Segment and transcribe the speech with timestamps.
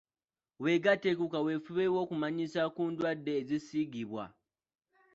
[0.63, 4.25] Weegatte ku kaweefube w'okumanyisa ku ndwadde ezisiigibwa.